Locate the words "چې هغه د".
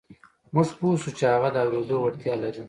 1.17-1.55